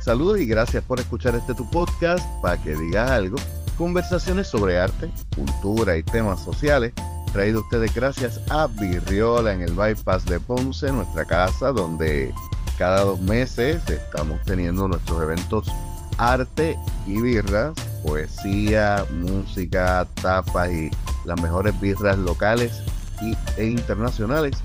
[0.00, 3.36] Saludos y gracias por escuchar este tu podcast para que digas algo.
[3.76, 6.94] Conversaciones sobre arte, cultura y temas sociales.
[7.34, 12.32] Traído ustedes gracias a Virriola en el Bypass de Ponce, nuestra casa, donde
[12.78, 15.70] cada dos meses estamos teniendo nuestros eventos
[16.16, 20.90] arte y birras, poesía, música, tapas y
[21.26, 22.82] las mejores birras locales
[23.20, 24.56] y, e internacionales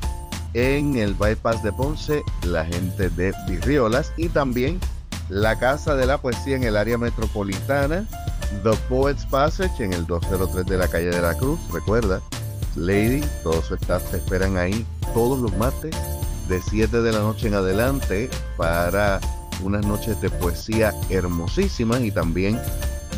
[0.53, 4.79] en el Bypass de Ponce, la gente de Virriolas y también
[5.29, 8.07] la Casa de la Poesía en el área metropolitana,
[8.63, 12.21] The Poets Passage en el 203 de la calle de la Cruz, recuerda,
[12.75, 15.95] Lady, todos están, te esperan ahí todos los martes
[16.49, 19.19] de 7 de la noche en adelante para
[19.63, 22.59] unas noches de poesía hermosísimas y también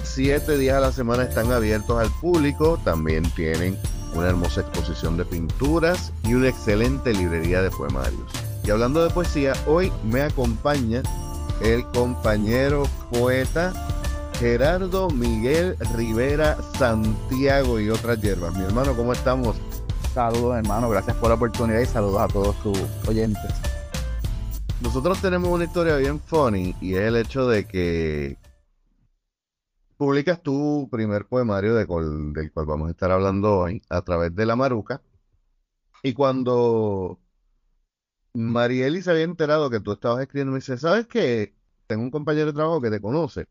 [0.03, 3.77] 7 días a la semana están abiertos al público, también tienen
[4.13, 8.31] una hermosa exposición de pinturas y una excelente librería de poemarios.
[8.63, 11.01] Y hablando de poesía, hoy me acompaña
[11.61, 13.73] el compañero poeta
[14.39, 18.55] Gerardo Miguel Rivera Santiago y otras hierbas.
[18.55, 19.55] Mi hermano, ¿cómo estamos?
[20.13, 20.89] Saludos, hermano.
[20.89, 23.51] Gracias por la oportunidad y saludos a todos tus oyentes.
[24.81, 28.37] Nosotros tenemos una historia bien funny y es el hecho de que
[29.97, 34.45] publicas tu primer poemario de del cual vamos a estar hablando hoy a través de
[34.45, 35.01] la Maruca.
[36.03, 37.19] Y cuando
[38.37, 41.55] Marieli se había enterado que tú estabas escribiendo, me dice, ¿sabes qué?
[41.87, 43.47] Tengo un compañero de trabajo que te conoce.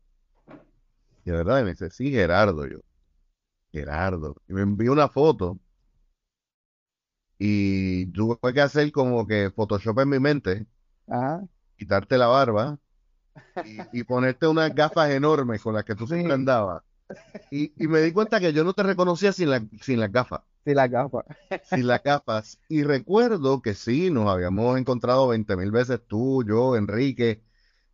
[1.25, 2.79] Y de verdad, me dice, sí, Gerardo, yo.
[3.71, 4.35] Gerardo.
[4.47, 5.59] Y me envió una foto.
[7.37, 10.65] Y tuve que hacer como que Photoshop en mi mente.
[11.77, 12.79] Quitarte la barba.
[13.91, 16.81] Y, ponerte unas gafas enormes con las que tú siempre andabas.
[17.51, 20.41] Y, y, me di cuenta que yo no te reconocía sin, la, sin las gafas.
[20.67, 21.23] Sin las gafas.
[21.69, 22.59] Sin las gafas.
[22.67, 27.41] Y recuerdo que sí, nos habíamos encontrado 20 mil veces tú, yo, Enrique,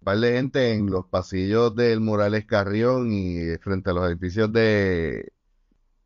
[0.01, 5.33] de gente en los pasillos del Morales Carrión y frente a los edificios de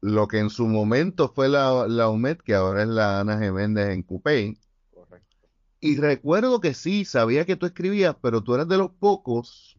[0.01, 3.87] lo que en su momento fue la, la UMED, que ahora es la Ana Geméndez
[3.91, 4.57] en Cupey.
[4.93, 5.47] Correcto.
[5.79, 9.77] Y recuerdo que sí, sabía que tú escribías, pero tú eras de los pocos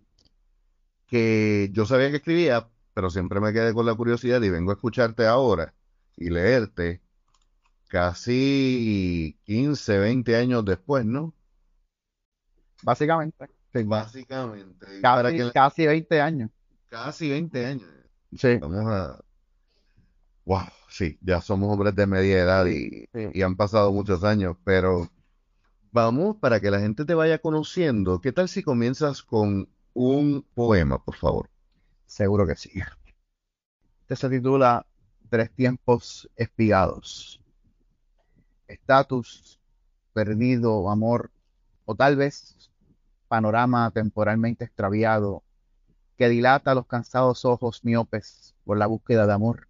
[1.07, 4.75] que yo sabía que escribía, pero siempre me quedé con la curiosidad y vengo a
[4.75, 5.75] escucharte ahora
[6.19, 7.01] y leerte
[7.89, 11.35] casi 15, 20 años después, ¿no?
[12.83, 13.49] Básicamente.
[13.73, 14.87] Básicamente.
[15.53, 16.51] Casi, 20 años.
[16.89, 17.89] Casi 20 años.
[18.37, 18.57] Sí.
[18.57, 19.21] Vamos a...
[20.45, 25.11] Wow, sí, ya somos hombres de media edad y, y han pasado muchos años, pero
[25.93, 28.21] vamos para que la gente te vaya conociendo.
[28.21, 31.51] ¿Qué tal si comienzas con un poema, por favor?
[32.07, 32.71] Seguro que sí.
[34.01, 34.87] Este se titula
[35.29, 37.41] tres tiempos espigados.
[38.67, 39.61] Estatus,
[40.13, 41.31] perdido, amor,
[41.85, 42.71] o tal vez
[43.29, 45.43] panorama temporalmente extraviado
[46.17, 49.69] que dilata los cansados ojos miopes por la búsqueda de amor.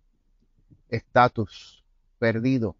[0.89, 1.85] Estatus,
[2.19, 2.77] perdido,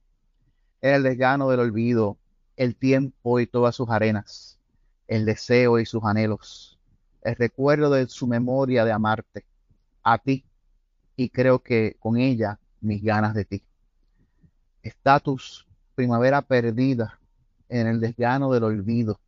[0.81, 2.17] era el desgano del olvido,
[2.57, 4.59] el tiempo y todas sus arenas,
[5.07, 6.79] el deseo y sus anhelos,
[7.23, 9.45] el recuerdo de su memoria de amarte,
[10.03, 10.45] a ti,
[11.17, 13.63] y creo que con ella mis ganas de ti.
[14.83, 17.19] Estatus, primavera perdida
[17.69, 19.21] en el desgano del olvido,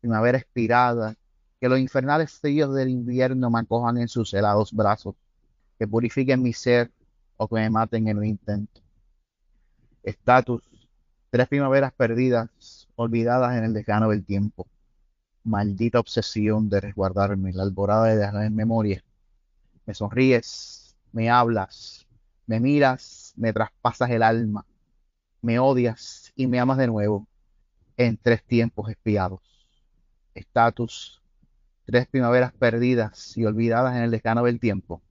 [0.00, 1.16] primavera expirada,
[1.60, 5.14] que los infernales fríos del invierno me acojan en sus helados brazos,
[5.78, 6.90] que purifiquen mi ser
[7.36, 8.80] o que me maten en un intento.
[10.02, 10.62] Estatus,
[11.30, 14.66] tres primaveras perdidas, olvidadas en el desgano del tiempo.
[15.44, 19.02] Maldita obsesión de resguardarme, la alborada de dejar en memoria.
[19.86, 22.05] Me sonríes, me hablas,
[22.46, 24.64] me miras, me traspasas el alma,
[25.42, 27.26] me odias y me amas de nuevo
[27.96, 29.40] en tres tiempos espiados.
[30.34, 31.22] Estatus,
[31.84, 35.02] tres primaveras perdidas y olvidadas en el descano del tiempo.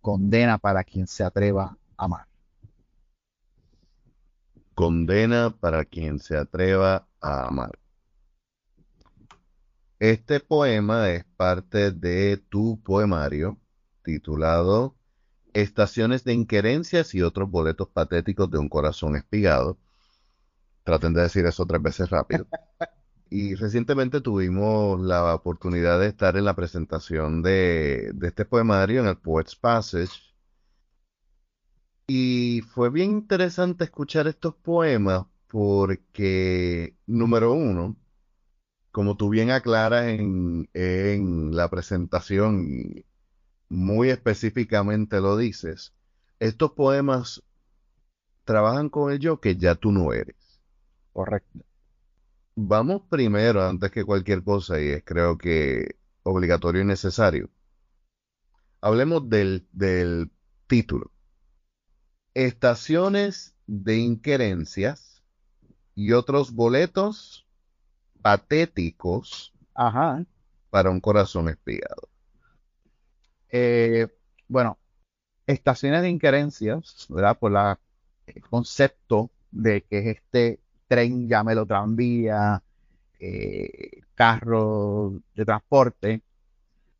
[0.00, 2.26] Condena para quien se atreva a amar.
[4.74, 7.78] Condena para quien se atreva a amar.
[9.98, 13.58] Este poema es parte de tu poemario
[14.04, 14.97] titulado
[15.62, 19.78] estaciones de inquerencias y otros boletos patéticos de un corazón espigado.
[20.84, 22.46] Traten de decir eso tres veces rápido.
[23.30, 29.06] Y recientemente tuvimos la oportunidad de estar en la presentación de, de este poemario en
[29.06, 30.12] el Poets Passage.
[32.06, 37.96] Y fue bien interesante escuchar estos poemas porque, número uno,
[38.90, 43.04] como tú bien aclaras en, en la presentación,
[43.68, 45.92] muy específicamente lo dices,
[46.40, 47.42] estos poemas
[48.44, 50.60] trabajan con el yo que ya tú no eres.
[51.12, 51.60] Correcto.
[52.56, 57.50] Vamos primero, antes que cualquier cosa, y es creo que obligatorio y necesario.
[58.80, 60.30] Hablemos del, del
[60.66, 61.10] título.
[62.34, 65.22] Estaciones de inquerencias
[65.94, 67.46] y otros boletos
[68.22, 70.24] patéticos Ajá.
[70.70, 72.08] para un corazón espiado.
[73.50, 74.08] Eh,
[74.48, 74.78] bueno,
[75.46, 77.38] estaciones de inquerencias, ¿verdad?
[77.38, 77.78] Por la,
[78.26, 82.62] el concepto de que es este tren, llámelo tranvía,
[83.20, 86.22] eh, carro de transporte,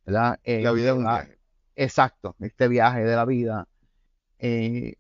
[0.07, 0.41] ¿verdad?
[0.45, 1.39] Eh, La vida es un viaje.
[1.77, 3.69] Exacto, este viaje de la vida
[4.39, 4.95] eh,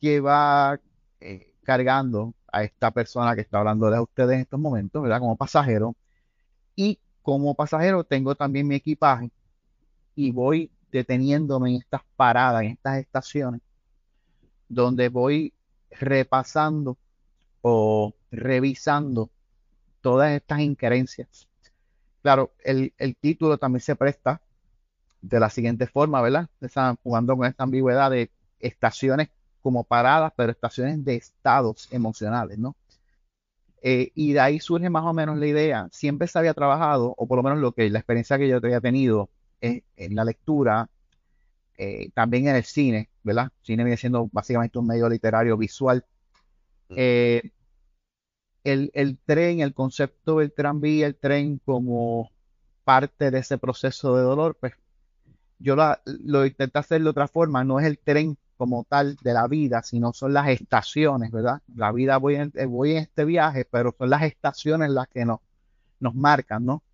[0.00, 0.80] que va
[1.20, 5.20] eh, cargando a esta persona que está hablando de ustedes en estos momentos, ¿verdad?
[5.20, 5.96] Como pasajero.
[6.76, 9.30] Y como pasajero tengo también mi equipaje
[10.14, 13.60] y voy deteniéndome en estas paradas, en estas estaciones,
[14.68, 15.52] donde voy
[15.90, 16.96] repasando
[17.62, 19.30] o revisando
[20.00, 21.48] todas estas inquerencias.
[22.22, 24.40] Claro, el, título también se presta
[25.22, 26.48] de la siguiente forma, ¿verdad?
[26.60, 29.28] Están jugando con esta ambigüedad de estaciones
[29.62, 32.76] como paradas, pero estaciones de estados emocionales, ¿no?
[33.82, 35.88] Eh, y de ahí surge más o menos la idea.
[35.92, 38.80] Siempre se había trabajado, o por lo menos lo que la experiencia que yo había
[38.80, 40.88] tenido en la lectura,
[41.78, 43.50] eh, también en el cine, ¿verdad?
[43.62, 46.04] Cine viene siendo básicamente un medio literario visual.
[46.96, 47.42] Eh,
[48.64, 52.30] el, el tren, el concepto del tranvía, el tren como
[52.84, 54.74] parte de ese proceso de dolor, pues
[55.58, 59.34] yo la- lo intenté hacer de otra forma, no es el tren como tal de
[59.34, 61.62] la vida, sino son las estaciones, ¿verdad?
[61.76, 65.24] La vida voy en, eh, voy en este viaje, pero son las estaciones las que
[65.26, 65.40] nos,
[66.00, 66.84] nos marcan, ¿no?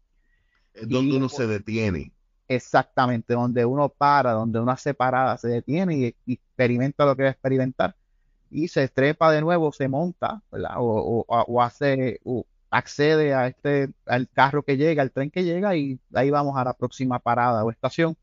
[0.75, 2.13] Es donde Y- uno se detiene.
[2.49, 7.23] Exactamente, donde uno para, donde una hace parada, se detiene y, y experimenta lo que
[7.25, 7.97] va a experimentar
[8.51, 10.73] y se trepa de nuevo, se monta, ¿verdad?
[10.79, 15.45] O, o- o hace, o accede a este, al carro que llega, al tren que
[15.45, 18.17] llega y ahí vamos a la próxima parada o estación.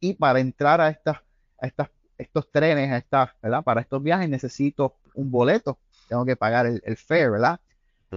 [0.00, 1.18] Y para entrar a estas,
[1.60, 3.62] a estas, estos trenes, a estas, ¿verdad?
[3.64, 7.60] Para estos viajes necesito un boleto, tengo que pagar el, el fare, ¿verdad?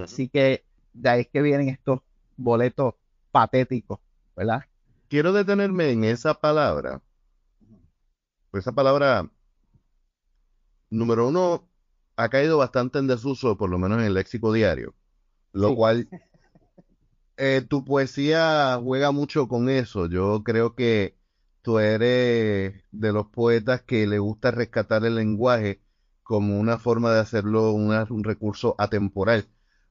[0.01, 2.01] Así que de ahí es que vienen estos
[2.37, 2.95] boletos
[3.31, 3.99] patéticos,
[4.35, 4.63] ¿verdad?
[5.11, 7.03] Quiero detenerme en esa palabra.
[8.49, 9.29] Pues esa palabra,
[10.89, 11.69] número uno,
[12.17, 14.95] ha caído bastante en desuso, por lo menos en el léxico diario.
[15.53, 15.75] Lo Sí.
[15.75, 16.11] cual,
[17.37, 20.07] eh, tu poesía juega mucho con eso.
[20.07, 21.17] Yo creo que
[21.61, 25.81] tú eres de los poetas que le gusta rescatar el lenguaje
[26.23, 29.47] como una forma de hacerlo una- un recurso atemporal.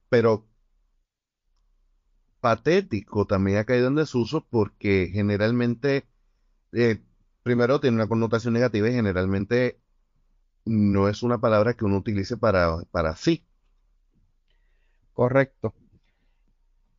[0.09, 0.47] Pero
[2.41, 6.05] patético también ha caído en desuso porque generalmente,
[6.73, 7.01] eh,
[7.43, 9.79] primero tiene una connotación negativa y generalmente
[10.65, 13.45] no es una palabra que uno utilice para, para sí.
[15.13, 15.73] Correcto.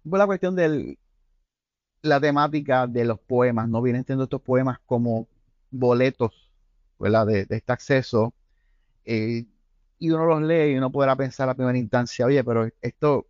[0.04, 0.96] La cuestión de
[2.02, 3.82] la temática de los poemas, ¿no?
[3.82, 5.28] Vienen siendo estos poemas como
[5.70, 6.32] boletos.
[6.98, 8.32] De, de este acceso.
[9.04, 9.46] eh,
[9.98, 13.26] y uno los lee y uno podrá pensar a primera instancia, oye, pero esto,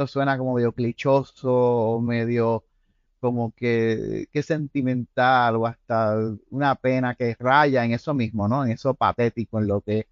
[0.00, 2.64] esto suena como medio clichoso, o medio
[3.20, 6.16] como que, que sentimental, o hasta
[6.50, 8.64] una pena que raya en eso mismo, ¿no?
[8.64, 10.06] En eso patético, en lo que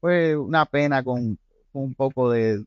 [0.00, 1.38] fue una pena con,
[1.72, 2.64] con un poco de...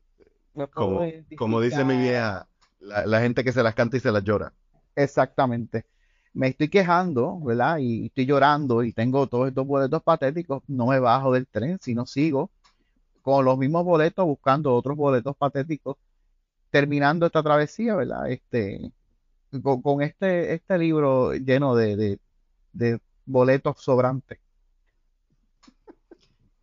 [0.72, 1.00] Como,
[1.36, 2.46] como dice mi vieja,
[2.80, 4.52] la, la gente que se las canta y se las llora.
[4.96, 5.84] Exactamente.
[6.32, 7.78] Me estoy quejando, ¿verdad?
[7.78, 10.62] Y estoy llorando y tengo todos estos boletos patéticos.
[10.68, 12.50] No me bajo del tren, sino sigo
[13.24, 15.96] con los mismos boletos buscando otros boletos patéticos,
[16.74, 18.28] terminando esta travesía, ¿verdad?
[18.28, 18.90] Este,
[19.62, 22.18] con, con este, este libro lleno de, de,
[22.72, 24.40] de boletos sobrantes.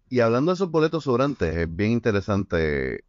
[0.10, 3.06] Y hablando de esos boletos sobrantes, es bien interesante,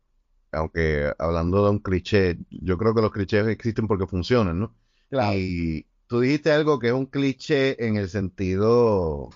[0.53, 4.73] aunque hablando de un cliché, yo creo que los clichés existen porque funcionan, ¿no?
[5.11, 5.37] Claro.
[5.37, 9.31] Y tú dijiste algo que es un cliché en el sentido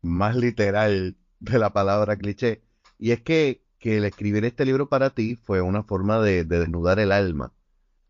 [0.00, 2.62] más literal de la palabra cliché,
[2.98, 6.60] y es que, que el escribir este libro para ti fue una forma de, de
[6.60, 7.52] desnudar el alma.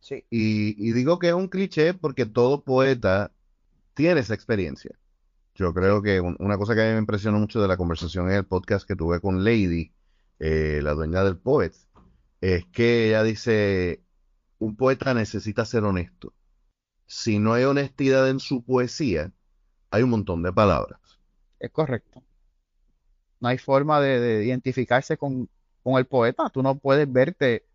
[0.00, 0.24] Sí.
[0.30, 3.32] Y, y digo que es un cliché porque todo poeta
[3.94, 4.92] tiene esa experiencia.
[5.54, 8.28] Yo creo que un- una cosa que a mí me impresionó mucho de la conversación
[8.30, 9.92] en el podcast que tuve con Lady,
[10.38, 11.86] eh, la dueña del Poets,
[12.40, 14.02] es que ella dice,
[14.58, 16.32] un poeta necesita ser honesto.
[17.06, 19.32] Si no hay honestidad en su poesía,
[19.90, 21.00] hay un montón de palabras.
[21.58, 22.22] Es correcto.
[23.40, 25.48] No hay forma de, de identificarse con,
[25.82, 26.50] con el poeta.
[26.50, 27.66] Tú no puedes verte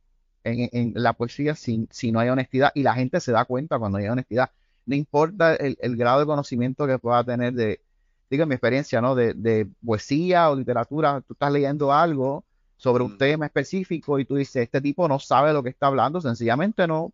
[0.44, 3.80] en, en la poesía si, si no hay honestidad y la gente se da cuenta
[3.80, 4.52] cuando hay honestidad.
[4.86, 7.82] No importa el, el grado de conocimiento que pueda tener de,
[8.30, 9.16] digo, en mi experiencia, ¿no?
[9.16, 12.46] De, de poesía o literatura, tú estás leyendo algo
[12.78, 13.18] sobre un Mm.
[13.18, 17.14] tema específico y tú dices, este tipo no sabe lo que está hablando, sencillamente no,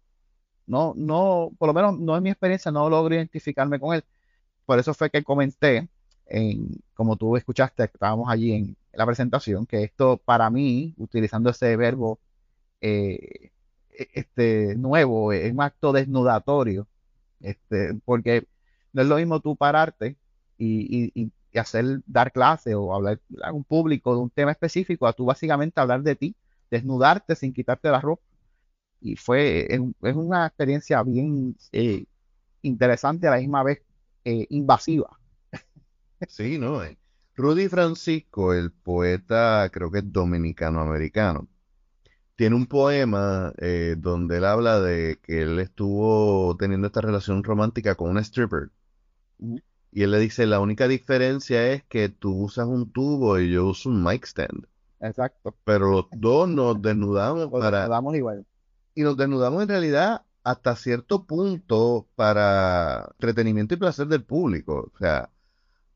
[0.65, 4.05] no, no, por lo menos no en mi experiencia, no logro identificarme con él.
[4.65, 5.89] Por eso fue que comenté,
[6.31, 11.75] en, como tú escuchaste, estábamos allí en la presentación, que esto para mí, utilizando ese
[11.77, 12.19] verbo
[12.81, 13.51] eh,
[13.91, 16.87] e, este, nuevo, es un acto desnudatorio,
[17.41, 18.47] este, porque
[18.93, 20.17] no es lo mismo tú pararte
[20.57, 25.13] y, y, hacer, dar clase o hablar a un público de un tema específico, a
[25.13, 26.35] tú básicamente hablar de ti,
[26.69, 28.23] desnudarte sin quitarte la ropa.
[29.01, 29.79] Y fue, es,
[30.15, 32.05] una experiencia bien eh,
[32.61, 33.81] interesante a la misma vez
[34.25, 35.20] eh, invasiva.
[36.27, 36.83] Sí, ¿no?
[36.83, 36.97] Eh,
[37.35, 41.47] Rudy Francisco, el poeta, creo que es dominicano-americano,
[42.35, 43.53] tiene un poema
[43.97, 48.71] donde él habla de que él estuvo teniendo esta relación romántica con una stripper.
[49.91, 53.67] Y él le dice, la única diferencia es que tú usas un tubo y yo
[53.67, 54.65] uso un mic stand.
[55.01, 55.55] Exacto.
[55.65, 57.79] Pero los dos nos desnudamos Nos para...
[57.81, 58.45] desnudamos igual.
[58.95, 64.91] Y nos desnudamos en realidad hasta cierto punto para entretenimiento y placer del público.
[64.93, 65.29] O sea,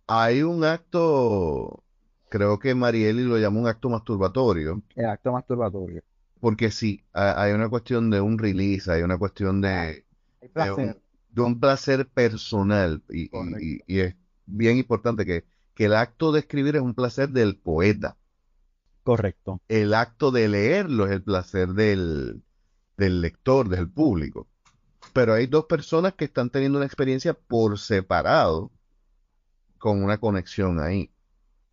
[0.08, 1.84] hay un acto,
[2.30, 4.82] creo que Marieli lo llama un acto masturbatorio.
[4.96, 6.02] El acto masturbatorio.
[6.40, 10.06] Porque sí, hay una cuestión de un release, hay una cuestión de,
[10.54, 11.02] placer.
[11.30, 13.04] de un placer personal.
[13.10, 13.26] Y,
[13.60, 17.58] y- y es bien importante que, que el acto de escribir es un placer del
[17.58, 18.18] poeta.
[19.04, 19.62] Correcto.
[19.68, 22.44] El acto de leerlo es el placer del,
[22.98, 24.48] del lector, del público.
[25.14, 28.72] Pero hay dos personas que están teniendo una experiencia por separado
[29.86, 31.12] con una conexión ahí.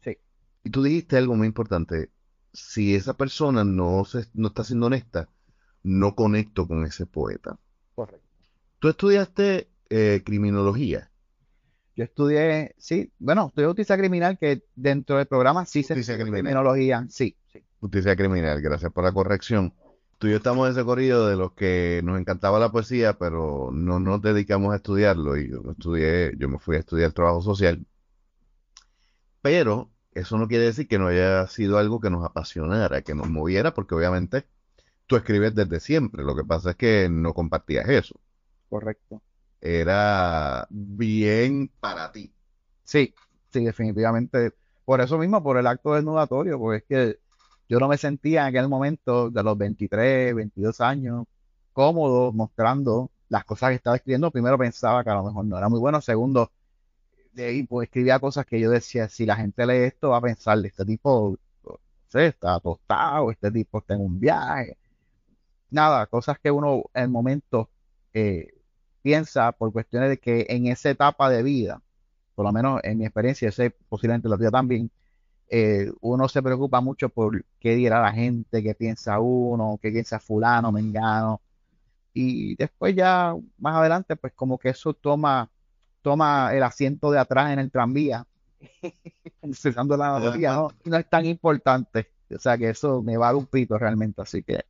[0.05, 0.19] Sí.
[0.65, 2.11] Y tú dijiste algo muy importante.
[2.53, 5.31] Si esa persona no, se, no está siendo honesta,
[5.83, 7.59] no conecto con ese poeta.
[7.95, 8.29] Correcto.
[8.81, 11.11] Tú estudiaste eh, criminología.
[11.97, 16.43] Yo estudié, sí, bueno, estudié justicia criminal, que dentro del programa sí se estudia criminal.
[16.43, 17.65] criminología, sí, sí.
[17.81, 19.73] Justicia criminal, gracias por la corrección.
[20.19, 23.71] Tú y yo estamos en ese corrido de los que nos encantaba la poesía, pero
[23.73, 25.39] no nos dedicamos a estudiarlo.
[25.39, 27.85] Y yo estudié, yo me fui a estudiar trabajo social.
[29.43, 33.29] Pero eso no quiere decir que no haya sido algo que nos apasionara, que nos
[33.29, 34.47] moviera, porque obviamente
[35.07, 36.25] tú escribes desde siempre.
[36.25, 38.19] Lo que pasa es que no compartías eso.
[38.71, 39.21] Correcto.
[39.61, 42.33] Era bien para ti.
[42.85, 43.15] Sí,
[43.53, 44.53] sí, definitivamente.
[44.85, 47.21] Por eso mismo, por el acto desnudatorio, porque es que
[47.69, 51.27] yo no me sentía en aquel momento de los 23, 22 años
[51.73, 54.31] cómodo mostrando las cosas que estaba escribiendo.
[54.31, 56.01] Primero pensaba que a lo mejor no era muy bueno.
[56.01, 56.53] Segundo,
[57.33, 60.21] de ahí pues escribía cosas que yo decía, si la gente lee esto va a
[60.21, 61.39] pensar, este tipo,
[62.15, 64.77] no está tostado, este tipo está en un viaje.
[65.71, 67.71] Nada, cosas que uno en el momento
[68.13, 68.55] eh,
[69.03, 71.83] piensa por cuestiones de que en esa etapa de vida,
[72.35, 73.51] por lo menos en mi experiencia,
[73.89, 74.91] posiblemente la tuya también,
[75.49, 80.19] eh, uno se preocupa mucho por qué dirá la gente, qué piensa uno, qué piensa
[80.21, 81.41] fulano, mengano,
[82.15, 85.51] y después ya más adelante, pues como que eso toma,
[86.03, 88.27] toma el asiento de atrás en el tranvía,
[89.43, 90.69] usando la analogía, ¿no?
[90.85, 94.43] Y no es tan importante, o sea que eso me va un pito realmente, así
[94.43, 94.65] que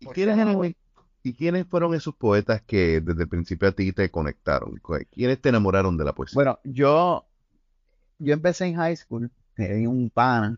[0.00, 0.74] ¿Y quiénes eran-
[1.22, 4.80] ¿Y quiénes fueron esos poetas que desde el principio a ti te conectaron?
[5.10, 6.36] ¿Quiénes te enamoraron de la poesía?
[6.36, 7.26] Bueno, yo,
[8.18, 10.56] yo empecé en high school, tenía un pana,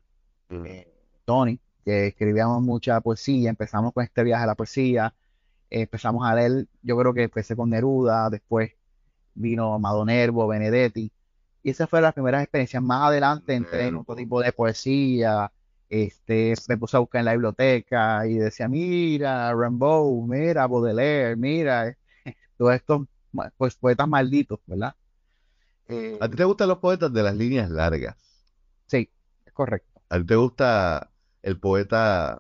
[0.50, 0.64] Mm.
[0.67, 0.88] eh,
[1.25, 5.14] Tony, que escribíamos mucha poesía, empezamos con este viaje a la poesía,
[5.71, 8.73] eh, empezamos a leer, yo creo que empecé con Neruda, después
[9.38, 11.11] vino Amado Nervo, Benedetti,
[11.62, 12.83] y esas fueron las primeras experiencias.
[12.83, 15.50] Más adelante entré en otro tipo de poesía,
[15.88, 21.97] este, me puse a buscar en la biblioteca y decía, mira, Rimbaud, mira, Baudelaire, mira,
[22.57, 23.07] todos estos
[23.57, 24.95] pues, poetas malditos, ¿verdad?
[25.88, 28.16] Eh, ¿A ti te gustan los poetas de las líneas largas?
[28.87, 29.11] sí,
[29.47, 30.00] es correcto.
[30.11, 31.11] ¿A ti te gusta
[31.42, 32.38] el poeta,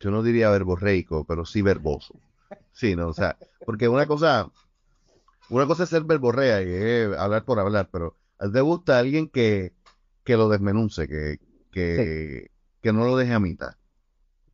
[0.00, 2.14] yo no diría verborreico, pero sí verboso?
[2.72, 3.08] Sí, ¿no?
[3.08, 4.50] O sea, porque una cosa,
[5.52, 9.28] una cosa es ser verborrea y hablar por hablar, pero ¿a ti te gusta alguien
[9.28, 9.74] que,
[10.24, 11.38] que lo desmenunce, que,
[11.70, 13.74] que, que no lo deje a mitad?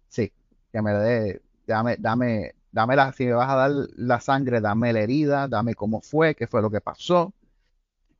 [0.08, 0.32] Sí,
[0.72, 4.92] que me dé, dame, dame, dame la, si me vas a dar la sangre, dame
[4.92, 7.32] la herida, dame cómo fue, qué fue lo que pasó.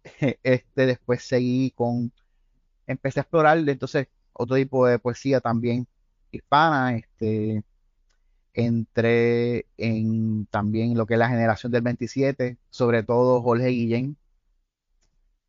[0.42, 2.12] Este, después seguí con,
[2.87, 5.87] empecé a explorar entonces otro tipo de poesía también
[6.30, 7.62] hispana, este,
[8.55, 14.17] entré en también lo que es la generación del 27, sobre todo Jorge Guillén,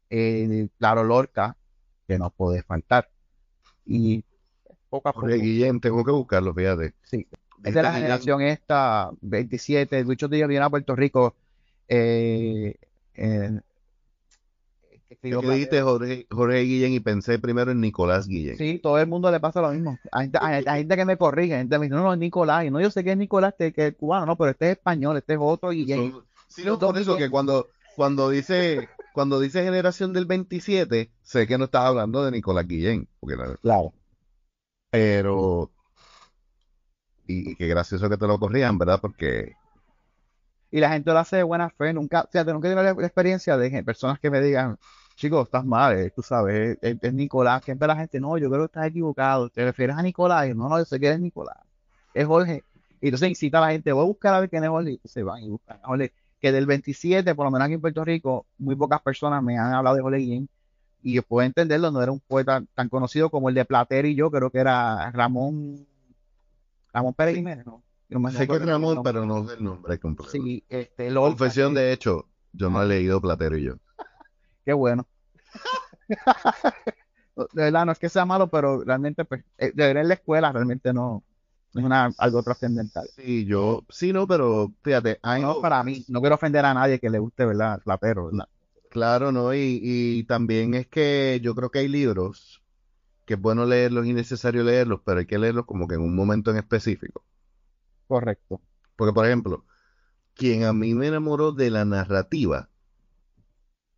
[0.10, 1.56] eh, Claro Lorca,
[2.08, 3.10] que no puede faltar.
[3.86, 4.24] Y
[4.90, 5.22] poco a poco.
[5.22, 6.94] Jorge Guillén, tengo que buscarlo, fíjate.
[7.04, 7.28] Sí,
[7.64, 11.36] es de la generación esta, 27, Lucho Díaz viene a Puerto Rico,
[11.88, 12.76] eh,
[13.14, 13.64] en-
[15.24, 18.58] lo que dijiste Jorge, Jorge Guillén y pensé primero en Nicolás Guillén.
[18.58, 19.98] Sí, todo el mundo le pasa lo mismo.
[20.12, 22.14] Hay gente, hay- hay gente que me corrige, hay gente que me dice, no, no,
[22.14, 22.66] es Nicolás.
[22.66, 25.18] Y no, yo sé que es Nicolás, que es cubano, no, pero este es español,
[25.18, 26.12] este es otro Guillén.
[26.12, 31.48] Son- sí, no, por eso que cuando, cuando dice cuando dice generación del 27, sé
[31.48, 33.94] que no estás hablando de Nicolás Guillén, porque Claro.
[34.92, 35.70] pero
[37.28, 39.00] y, y qué gracioso que te lo corrían, ¿verdad?
[39.02, 39.54] Porque
[40.72, 41.94] Y la gente lo hace de buena fe.
[41.94, 44.78] Nunca, o sea, nunca he tenido la, experiencia de personas que me digan,
[45.20, 47.64] chicos, estás mal, eh, tú sabes, es, es Nicolás.
[47.64, 49.50] Siempre la gente, no, yo creo que estás equivocado.
[49.50, 50.46] ¿Te refieres a Nicolás?
[50.46, 51.58] Y yo, no, no, yo sé que eres Nicolás.
[52.14, 52.64] Es Jorge.
[53.02, 55.00] Y entonces incita a la gente, voy a buscar a ver quién es Jorge.
[55.04, 56.14] Y se van y buscan a Jorge.
[56.40, 59.74] Que del 27, por lo menos aquí en Puerto Rico, muy pocas personas me han
[59.74, 60.50] hablado de Jorge Guillén.
[61.04, 64.16] Y yo puedo entenderlo, no era un poeta tan conocido como el de Platero y
[64.16, 65.86] yo, creo que era Ramón,
[66.94, 67.84] Ramón Pérez Jiménez, ¿no?
[68.10, 70.32] No me sé que es Ramón, pero no sé el nombre completo.
[70.32, 73.76] Sí, este, Confesión, de hecho, yo no he leído Platero y yo.
[74.66, 75.08] Qué bueno.
[77.54, 80.16] De verdad, no es que sea malo, pero realmente, pues, eh, de ver en la
[80.16, 81.24] escuela realmente no,
[81.74, 83.10] no es una, algo trascendental.
[83.16, 87.00] Sí, yo, sí, no, pero fíjate, hay- No para mí, no quiero ofender a nadie
[87.00, 87.82] que le guste, ¿verdad?
[87.84, 88.48] Platero, ¿verdad?
[88.90, 89.54] claro, ¿no?
[89.54, 92.64] Y, y también es que yo creo que hay libros
[93.26, 96.16] que es bueno leerlos y necesario leerlos, pero hay que leerlos como que en un
[96.16, 97.26] momento en específico.
[98.08, 98.62] Correcto.
[98.96, 99.66] Porque, por ejemplo,
[100.36, 102.69] quien a mí me enamoró de la narrativa,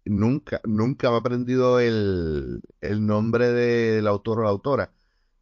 [0.06, 4.92] nunca, nunca me ha aprendido el, el nombre del autor o la autora,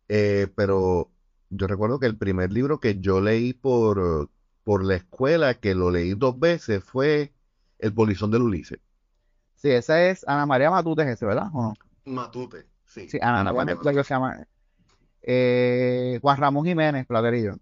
[0.08, 1.12] eh, pero
[1.50, 4.30] yo recuerdo que el primer libro que yo leí por,
[4.64, 7.34] por la escuela, que lo leí dos veces, fue
[7.80, 8.80] El Polizón del Ulises.
[9.56, 11.48] Sí, esa es Ana María Matute, es ese, ¿verdad?
[11.54, 11.74] ¿O no?
[12.06, 13.10] Matute, sí.
[13.10, 14.48] Sí, Ana, Ana María María Matute, que se llama.
[15.22, 17.58] Eh, Juan Ramón Jiménez, Platerillo.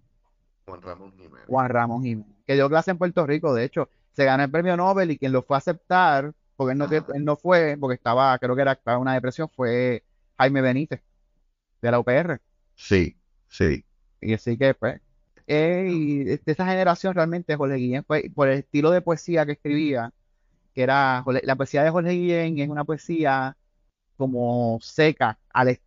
[0.65, 1.45] Juan Ramón Jiménez.
[1.47, 4.75] Juan Ramón Jiménez, que dio clase en Puerto Rico, de hecho, se ganó el premio
[4.77, 8.37] Nobel y quien lo fue a aceptar, porque él no, él no fue, porque estaba,
[8.39, 10.03] creo que era, estaba una depresión, fue
[10.37, 11.01] Jaime Benítez,
[11.81, 12.39] de la UPR.
[12.75, 13.17] Sí,
[13.49, 13.85] sí.
[14.21, 15.01] Y así que, pues,
[15.47, 19.53] eh, y de esa generación realmente Jorge Guillén fue, por el estilo de poesía que
[19.53, 20.13] escribía,
[20.73, 23.57] que era, la poesía de Jorge Guillén es una poesía
[24.17, 25.79] como seca, al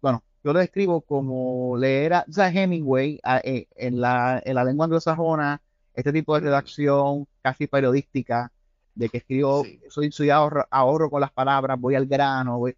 [0.00, 4.54] bueno, yo lo describo como leer a, o sea, Hemingway a- eh, en la, en
[4.54, 5.60] la lengua anglosajona,
[5.94, 8.52] este tipo de redacción casi periodística,
[8.98, 9.80] de que escribo, Sí.
[9.88, 12.76] soy, soy ahorro, ahorro con las palabras, voy al grano, voy,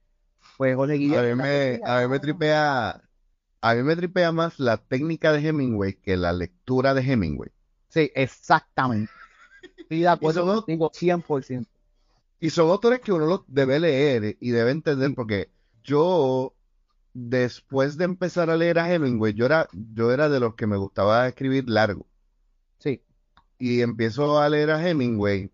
[0.57, 1.03] pues Jorge.
[1.09, 3.03] A mí me, a mí me tripea,
[3.63, 7.51] a mí me tripea más la técnica de Hemingway que la lectura de Hemingway.
[7.89, 9.13] Sí, exactamente.
[9.85, 11.71] Estoy de acuerdo son- contigo 100%.
[12.41, 15.51] Y son autores que uno los debe leer y debe entender porque
[15.85, 16.55] yo,
[17.15, 20.77] después de empezar a leer a Hemingway, yo era, yo era de los que me
[20.79, 22.07] gustaba escribir largo.
[22.79, 23.03] Sí,
[23.59, 25.51] Y empiezo a leer a Hemingway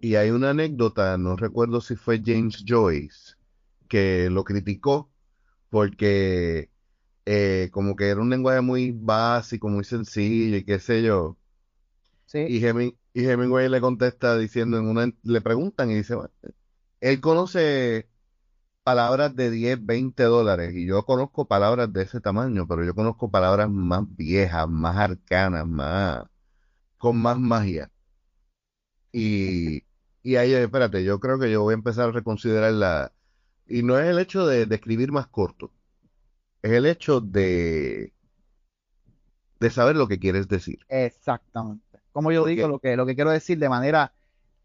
[0.00, 3.34] y hay una anécdota, no recuerdo si fue James Joyce,
[3.88, 5.10] que lo criticó
[5.70, 6.70] porque
[7.26, 11.38] eh, como que era un lenguaje muy básico, muy sencillo y qué sé yo.
[12.26, 16.30] sí, Y, Heming- y Hemingway le contesta diciendo en una, le preguntan y dice, "Bueno,
[17.00, 18.08] él conoce
[18.84, 23.30] palabras de 10, 20 dólares y yo conozco palabras de ese tamaño, pero yo conozco
[23.30, 26.24] palabras más viejas, más arcanas, más,
[26.98, 27.90] con más magia.
[29.12, 29.82] Y,
[30.32, 33.12] y ahí, espérate, yo creo que yo voy a empezar a reconsiderar la,
[33.66, 35.72] y no es el hecho de, de escribir más corto,
[36.62, 38.12] es el hecho de,
[39.60, 40.78] de saber lo que quieres decir.
[40.88, 41.84] exactamente.
[42.12, 44.12] Como yo Porque- digo, lo que, lo que quiero decir de manera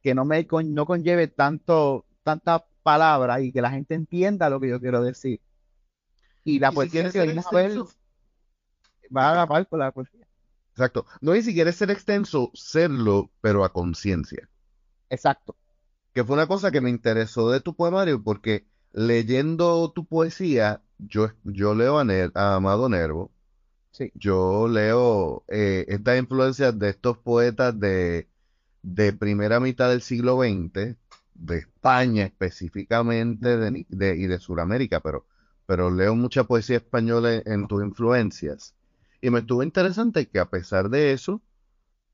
[0.01, 4.59] que no me con- no conlleve tanto, tanta palabra y que la gente entienda lo
[4.59, 5.39] que yo quiero decir.
[6.43, 7.89] Y la Y si poesía quieres que a ver extenso,
[9.15, 10.25] va a la par con la poesía.
[10.71, 11.05] Exacto.
[11.21, 14.49] No, y si quieres ser extenso, serlo, pero a conciencia.
[15.15, 15.55] Exacto.
[16.13, 21.31] Que fue una cosa que me interesó de tu poemario, porque leyendo tu poesía, yo,
[21.43, 23.31] yo leo a, Ner- a Amado Nervo,
[23.91, 28.29] Sí, yo leo eh, estas influencias de estos poetas de,
[28.83, 30.97] de primera mitad del siglo XX,
[31.35, 35.25] de España específicamente de, y de Sudamérica, pero,
[35.67, 38.75] pero leo mucha poesía española en, en tus influencias.
[39.21, 41.41] Y me estuvo interesante que a pesar de eso,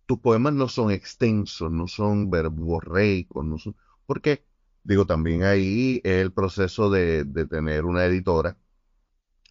[0.10, 3.78] tus poemas no son extensos, no son verborreicos, no son...
[4.08, 4.46] Porque,
[4.84, 8.58] digo, también ahí es el proceso de, de tener una editora,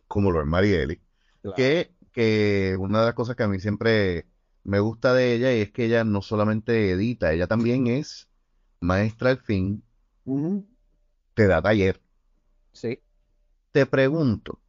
[0.07, 1.01] como lo es Marieli,
[1.43, 1.73] claro.
[1.73, 4.29] que, que una de las cosas que a mí siempre
[4.65, 8.29] me gusta de ella y es que ella no solamente edita, ella también es
[8.81, 9.85] maestra al fin,
[11.35, 12.01] te da taller.
[12.73, 13.03] Sí,
[13.73, 14.61] Te pregunto,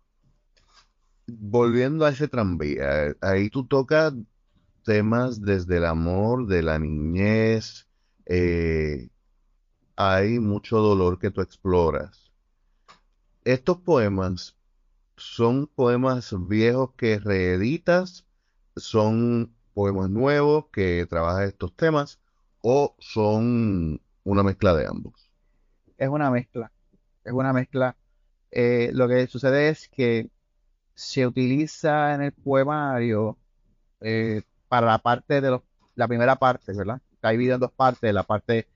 [1.28, 4.14] volviendo a ese tranvía, ahí tú tocas
[4.90, 7.88] temas desde el amor, de la niñez,
[8.26, 9.10] eh,
[9.96, 12.32] hay mucho dolor que tú exploras.
[13.44, 14.58] Estos poemas
[15.16, 18.26] son poemas viejos que reeditas,
[18.78, 22.20] son poemas nuevos que trabajan estos temas
[22.62, 25.32] o son una mezcla de ambos.
[26.00, 26.72] Es una mezcla,
[27.24, 27.96] es una mezcla.
[28.50, 30.32] Eh, lo que sucede es que
[30.96, 33.38] se utiliza en el poemario
[34.02, 35.62] eh, para la parte de los,
[35.96, 37.02] la primera parte, ¿verdad?
[37.12, 38.68] Está dividido en dos partes, la parte,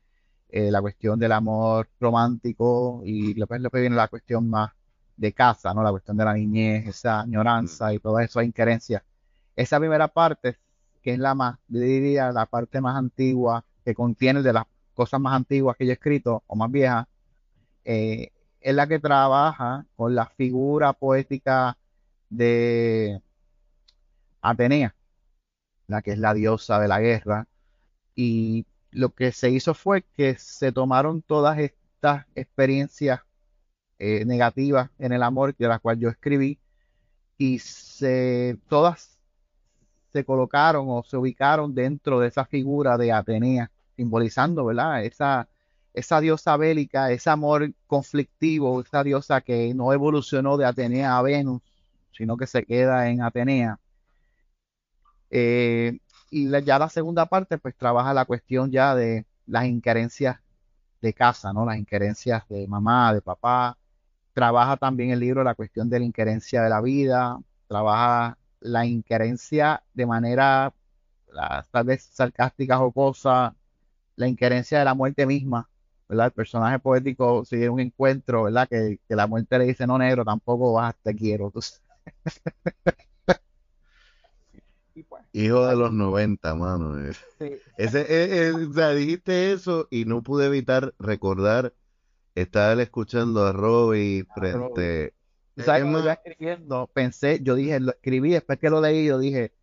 [0.50, 4.72] eh, la cuestión del amor romántico y después lo que viene la cuestión más
[5.16, 5.84] de casa, ¿no?
[5.84, 9.04] La cuestión de la niñez, esa añoranza y todas esas inquerencias.
[9.56, 10.58] Esa primera parte,
[11.02, 15.36] que es la más, diría, la parte más antigua, que contiene de las cosas más
[15.36, 17.08] antiguas que yo he escrito, o más viejas,
[17.86, 21.78] eh, es la que trabaja con la figura poética
[22.30, 23.22] de
[24.42, 24.96] Atenea,
[25.88, 27.48] la que es la diosa de la guerra.
[28.16, 33.22] Y lo que se hizo fue que se tomaron todas estas experiencias
[34.00, 36.60] eh, negativas en el amor de las cuales yo escribí
[37.38, 39.14] y se todas
[40.14, 45.04] se colocaron o se ubicaron dentro de esa figura de Atenea, simbolizando, ¿verdad?
[45.04, 45.50] Esa,
[45.94, 51.62] esa diosa bélica, ese amor conflictivo, esa diosa que no evolucionó de Atenea a Venus,
[52.12, 53.80] sino que se queda en Atenea.
[55.36, 55.98] Eh,
[56.30, 60.40] y ya la segunda parte, pues trabaja la cuestión ya de las inquerencias
[61.02, 61.66] de casa, ¿no?
[61.66, 63.78] Las inquerencias de mamá, de papá.
[64.34, 69.84] Trabaja también el libro la cuestión de la inquerencia de la vida, trabaja la inquerencia
[69.94, 70.74] de manera
[71.72, 73.56] tal vez sarcástica, jocosa,
[74.16, 75.70] la inquerencia de la muerte misma,
[76.08, 76.28] ¿verdad?
[76.28, 78.68] El personaje poético sigue un encuentro, ¿verdad?
[78.70, 81.52] Que, la muerte le dice, no negro, tampoco vas, te quiero.
[85.34, 86.96] Hijo de los 90, mano.
[87.78, 91.74] Ese, eh, eh, o sea, dijiste eso y no pude evitar recordar
[92.36, 95.14] estar escuchando a Robbie frente.
[95.58, 96.90] ¿Sabes lo iba escribiendo?
[96.94, 99.54] Pensé, yo dije, lo escribí, después que lo leí, yo dije,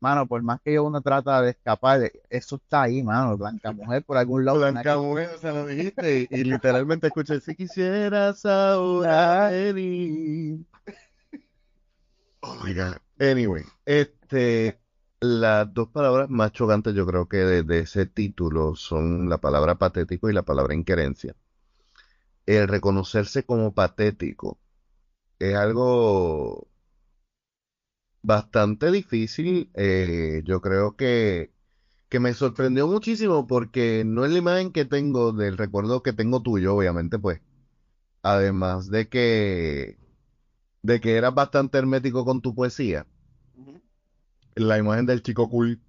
[0.00, 4.16] mano, por más que uno trata de escapar, eso está ahí, mano, Blanca Mujer por
[4.16, 4.58] algún lado.
[4.58, 9.50] Blanca Mujer, o sea, lo dijiste y, literalmente escuché, si quisieras ahora,
[12.40, 12.96] Oh my God.
[13.18, 14.78] Anyway, este,
[15.20, 20.30] las dos palabras más chocantes yo creo que de, ese título son la palabra patético
[20.30, 21.34] y la palabra inquerencia.
[22.46, 24.58] El reconocerse como patético
[25.38, 26.68] es algo
[28.22, 29.70] bastante difícil.
[29.74, 31.52] Eh, yo creo que,
[32.08, 36.42] que me sorprendió muchísimo porque no es la imagen que tengo del recuerdo que tengo
[36.42, 37.40] tuyo, obviamente, pues.
[38.22, 39.98] Además de que
[40.82, 43.06] de que eras bastante hermético con tu poesía.
[44.56, 45.80] La imagen del chico cool,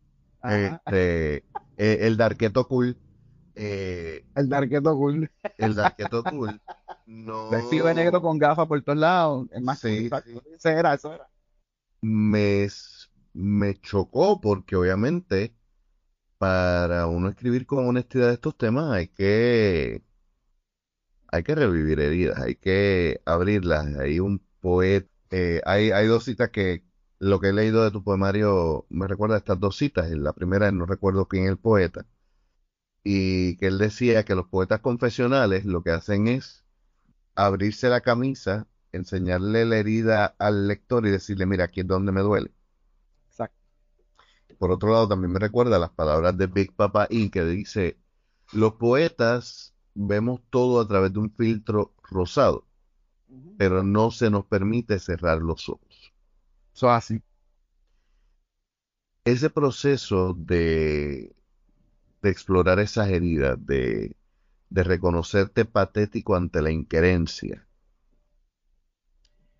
[0.43, 1.43] este, eh,
[1.77, 2.97] el darqueto cool.
[3.55, 5.31] Eh, el darqueto cool.
[5.57, 6.59] El darqueto cool.
[7.05, 7.49] No.
[7.51, 9.47] Vestido de negro con gafas por todos lados.
[9.51, 10.09] Es más, sí,
[10.55, 11.27] Eso era, eso era.
[12.01, 12.67] Me,
[13.33, 15.55] me chocó porque obviamente
[16.37, 20.03] para uno escribir con honestidad estos temas hay que
[21.27, 23.85] hay que revivir heridas, hay que abrirlas.
[23.97, 25.09] Hay un poeta.
[25.31, 26.84] Eh, hay, hay dos citas que
[27.19, 30.09] lo que he leído de tu poemario me recuerda a estas dos citas.
[30.11, 32.05] La primera, no recuerdo quién es el poeta,
[33.03, 36.65] y que él decía que los poetas confesionales lo que hacen es
[37.35, 42.21] abrirse la camisa, enseñarle la herida al lector y decirle, mira, aquí es donde me
[42.21, 42.51] duele.
[43.29, 43.57] Exacto.
[44.59, 47.99] Por otro lado, también me recuerda las palabras de Big Papa y que dice,
[48.53, 52.65] los poetas vemos todo a través de un filtro rosado
[53.57, 55.94] pero no se nos permite cerrar los ojos.
[56.75, 57.21] Eso así.
[59.25, 61.35] Ese proceso de,
[62.21, 64.15] de explorar esas heridas, de,
[64.69, 67.67] de reconocerte patético ante la inquerencia,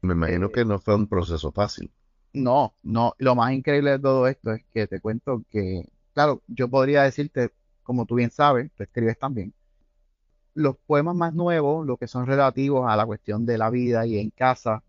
[0.02, 1.92] me imagino que no fue un proceso fácil.
[2.34, 3.16] No, no.
[3.18, 7.52] Lo más increíble de todo esto es que te cuento que, claro, yo podría decirte,
[7.84, 9.54] como tú bien sabes, tú escribes también,
[10.56, 14.18] los poemas más nuevos, los que son relativos a la cuestión de la vida y
[14.20, 14.84] en casa,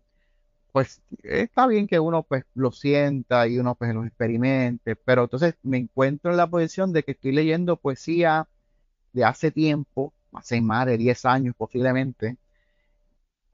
[0.77, 5.55] pues está bien que uno pues lo sienta y uno pues los experimente, pero entonces
[5.63, 8.47] me encuentro en la posición de que estoy leyendo poesía
[9.11, 12.37] de hace tiempo, hace más de 10 años posiblemente,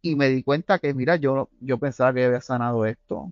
[0.02, 3.32] y me di cuenta que, mira, yo, yo pensaba que había sanado esto,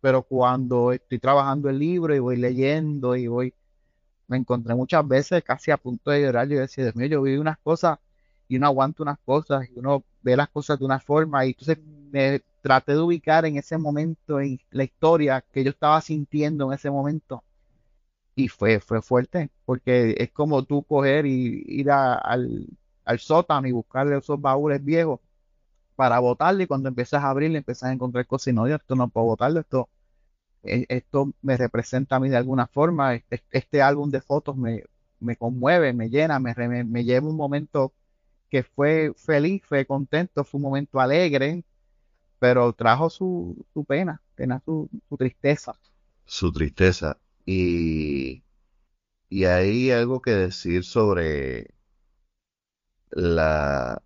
[0.00, 3.54] pero cuando estoy trabajando el libro y voy leyendo y voy,
[4.28, 7.38] me encontré muchas veces casi a punto de llorar, yo decía, Dios mío, yo vi
[7.38, 7.98] unas cosas
[8.46, 11.78] y uno aguanta unas cosas y uno ve las cosas de una forma y entonces
[12.12, 16.72] me traté de ubicar en ese momento en la historia que yo estaba sintiendo en
[16.72, 17.44] ese momento.
[18.34, 22.66] Y fue, fue fuerte porque es como tú coger y ir al,
[23.04, 25.20] al sótano y buscarle esos baúles viejos
[25.94, 29.08] para botarle y cuando empiezas a abrirle empiezas a encontrar cosas y no, esto no
[29.08, 29.88] puedo botarlo, esto,
[30.64, 34.82] e, esto me representa a mí de alguna forma, este, este álbum de fotos me,
[35.20, 37.92] me conmueve, me llena, me, me, lleva un momento
[38.50, 41.64] que fue feliz, fue contento, fue un momento alegre,
[42.38, 45.74] pero trajo su, su pena, pena su, su tristeza.
[46.24, 47.18] Su tristeza.
[47.44, 48.42] Y,
[49.30, 51.70] y hay algo que decir sobre
[53.10, 54.02] la,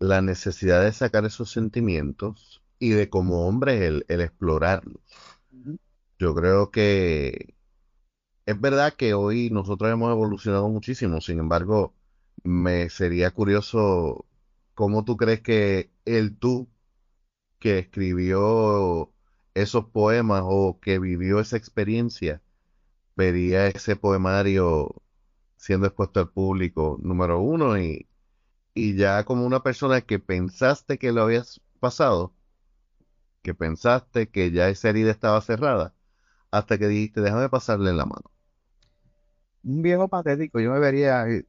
[0.00, 5.02] la necesidad de sacar esos sentimientos y de como hombre el, el explorarlos.
[6.18, 7.54] Yo creo que
[8.46, 11.94] es verdad que hoy nosotros hemos evolucionado muchísimo, sin embargo,
[12.44, 14.26] me sería curioso
[14.74, 16.68] cómo tú crees que el tú
[17.62, 19.12] que escribió
[19.54, 22.42] esos poemas o que vivió esa experiencia
[23.16, 25.02] vería ese poemario
[25.56, 28.08] siendo expuesto al público, número uno, y,
[28.74, 32.34] y ya como una persona que pensaste que lo habías pasado,
[33.42, 35.94] que pensaste que ya esa herida estaba cerrada,
[36.50, 38.30] hasta que dijiste, déjame pasarle la mano.
[39.64, 41.44] Un viejo patético, yo me vería, eh,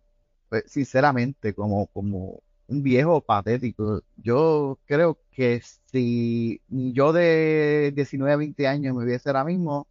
[0.68, 4.02] sinceramente, como, como un viejo patético.
[4.18, 9.88] Yo creo que si yo de 19 a 20 años me viese ahora mismo,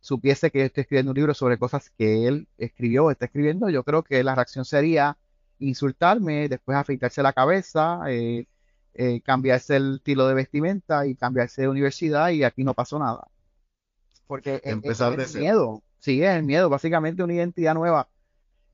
[0.00, 3.84] supiese que yo estoy escribiendo un libro sobre cosas que él escribió, está escribiendo, yo
[3.84, 5.16] creo que la reacción sería
[5.58, 8.46] insultarme, después afeitarse la cabeza, eh,
[8.94, 13.28] eh, cambiarse el estilo de vestimenta y cambiarse de universidad y aquí no pasó nada.
[14.26, 18.08] Porque Empezar es, miedo, sí, es el miedo, básicamente una identidad nueva.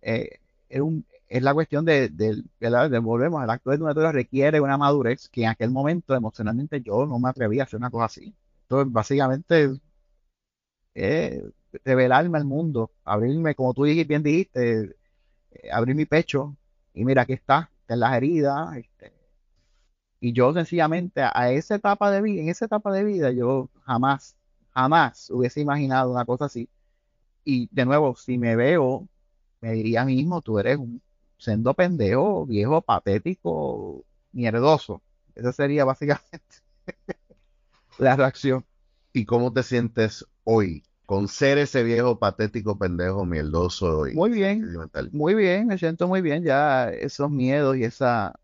[0.02, 4.60] Eh, es, un, es, la cuestión de, de, de, volvemos, el acto de naturaleza requiere
[4.60, 8.06] una madurez que en aquel momento emocionalmente yo no me atrevía a hacer una cosa
[8.06, 8.34] así.
[8.62, 9.78] Entonces, básicamente,
[10.94, 11.42] es
[11.84, 14.96] revelarme al mundo, abrirme, como tú bien dijiste,
[15.72, 16.56] abrir mi pecho
[16.94, 18.76] y mira, aquí está, en las heridas.
[18.76, 19.12] Este,
[20.20, 24.36] y yo sencillamente a, esa etapa de vida, en esa etapa de vida, yo jamás,
[24.74, 26.68] jamás hubiese imaginado una cosa así.
[27.44, 29.08] Y de nuevo, si me veo,
[29.60, 31.00] me diría mismo, tú eres un
[31.38, 35.02] sendo pendejo, viejo, patético, mierdoso.
[35.34, 36.56] Esa sería básicamente
[37.98, 38.64] la reacción.
[39.12, 40.82] ¿Y cómo te sientes hoy?
[41.08, 44.62] con ser ese viejo patético pendejo mierdoso y muy bien
[45.12, 48.38] muy bien me siento muy bien ya esos miedos y esa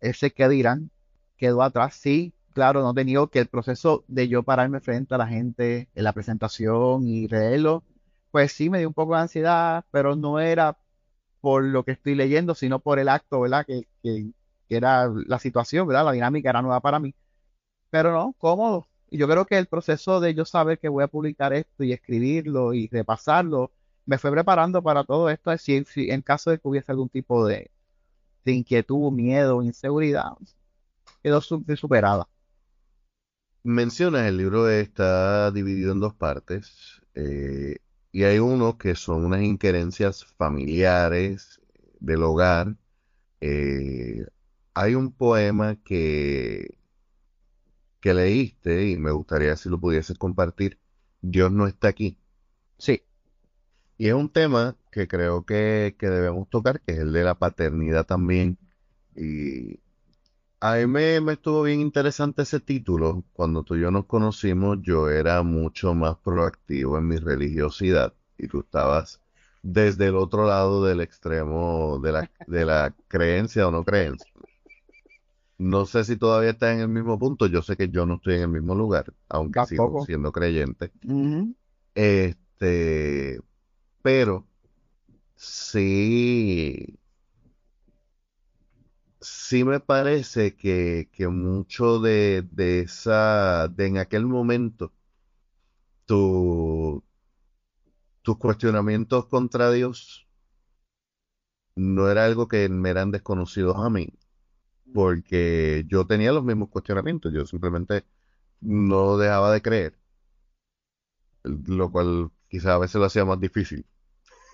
[0.00, 0.90] ese que dirán
[1.36, 5.28] quedó atrás sí claro no tenido que el proceso de yo pararme frente a la
[5.28, 7.84] gente en la presentación y leerlo
[8.32, 10.76] pues sí me dio un poco de ansiedad pero no era
[11.42, 14.30] por lo que estoy leyendo sino por el acto verdad que, que,
[14.68, 17.14] que era la situación verdad la dinámica era nueva para mí.
[17.90, 18.88] Pero no cómodo.
[19.12, 21.92] Y yo creo que el proceso de yo saber que voy a publicar esto y
[21.92, 23.70] escribirlo y repasarlo,
[24.06, 25.54] me fue preparando para todo esto.
[25.58, 27.70] Si, si en caso de que hubiese algún tipo de,
[28.46, 30.32] inquietud, miedo, inseguridad,
[31.22, 32.26] quedó superada.
[33.62, 37.02] Mencionas el libro está dividido en dos partes.
[37.14, 37.76] Eh,
[38.12, 41.60] y hay uno que son unas inquerencias familiares
[42.00, 42.76] del hogar.
[43.40, 44.26] Eh,
[44.74, 46.76] hay un poema que
[48.02, 50.78] que leíste y me gustaría si lo pudieses compartir.
[51.22, 52.18] Dios no está aquí.
[52.76, 53.04] Sí.
[53.96, 58.04] Y es un tema que creo que, debemos tocar, que es el de la paternidad
[58.04, 58.58] también.
[59.16, 59.80] Y
[60.64, 63.24] a mí me, me, estuvo bien interesante ese título.
[63.32, 68.46] Cuando tú y yo nos conocimos, yo era mucho más proactivo en mi religiosidad y
[68.46, 69.20] tú estabas
[69.60, 74.32] desde el otro lado del extremo de la, de la creencia o no creencia.
[75.58, 77.48] No sé si todavía está en el mismo punto.
[77.48, 80.92] Yo sé que yo no estoy en el mismo lugar, aunque sigo siendo creyente.
[81.96, 83.40] Este,
[84.00, 84.46] pero
[85.34, 87.00] sí,
[89.52, 94.94] sí me parece que, mucho de, esa, de en aquel momento,
[96.06, 97.02] tu,
[98.22, 100.26] tus cuestionamientos contra Dios
[101.76, 104.08] no era algo que me eran desconocidos a mí
[104.94, 108.06] porque yo tenía los mismos cuestionamientos, yo simplemente
[108.62, 109.98] no dejaba de creer,
[111.44, 113.84] lo cual quizás a veces lo hacía más difícil.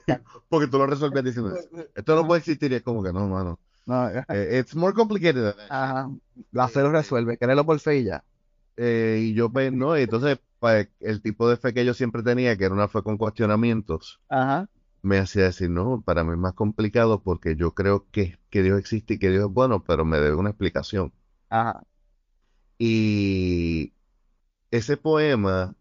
[0.49, 1.55] porque tú lo resolvías diciendo,
[1.95, 3.61] esto no puede existir y es como que no, mano.
[3.89, 5.55] No, eh, it's more complicated.
[5.69, 6.11] Ajá.
[6.53, 8.23] La fe lo resuelve, créelo por fe y ya.
[8.77, 12.57] Eh, y yo, pues, no, entonces, pues, el tipo de fe que yo siempre tenía,
[12.57, 14.69] que era una fe con cuestionamientos, Ajá
[15.03, 18.79] me hacía decir, no, para mí es más complicado porque yo creo que, que Dios
[18.79, 21.13] existe y que Dios es bueno, pero me debe una explicación.
[21.49, 21.83] Ajá.
[22.79, 23.93] Y
[24.71, 25.75] ese poema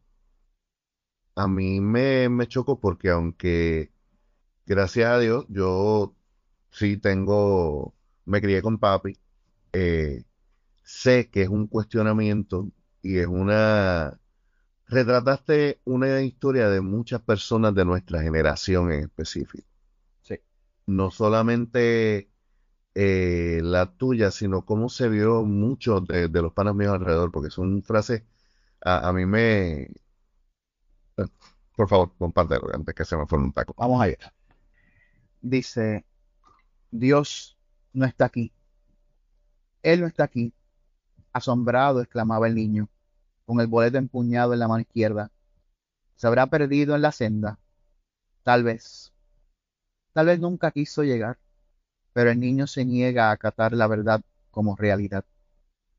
[1.36, 3.92] a mí me, me chocó porque aunque,
[4.66, 6.16] gracias a Dios, yo
[6.72, 7.96] sí tengo,
[8.28, 9.18] me crié con papi,
[9.74, 10.24] eh,
[10.84, 12.70] sé que es un cuestionamiento
[13.04, 14.20] y es una,
[14.88, 19.68] retrataste una historia de muchas personas de nuestra generación en específico.
[20.24, 20.38] Sí.
[20.88, 22.32] No solamente
[22.96, 27.52] eh, la tuya, sino cómo se vio mucho de, de los panas míos alrededor, porque
[27.52, 28.24] son frases,
[28.82, 29.90] a, a mí me...
[31.78, 33.74] Por favor, compártelo antes que se me forme un taco.
[33.78, 34.34] Vamos allá.
[35.42, 36.06] Dice,
[36.92, 37.57] Dios
[37.94, 38.52] no está aquí.
[39.84, 40.54] Él no está aquí.
[41.34, 42.90] Asombrado, exclamaba el niño,
[43.46, 45.32] con el boleto empuñado en la mano izquierda.
[46.16, 47.60] Se habrá perdido en la senda.
[48.44, 49.14] Tal vez.
[50.14, 51.38] Tal vez nunca quiso llegar,
[52.14, 54.22] pero el niño se niega a acatar la verdad
[54.52, 55.24] como realidad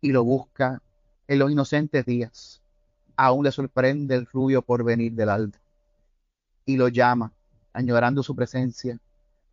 [0.00, 0.82] y lo busca
[1.26, 2.62] en los inocentes días.
[3.16, 5.58] Aún le sorprende el rubio porvenir del alba
[6.64, 7.32] y lo llama,
[7.72, 8.98] añorando su presencia,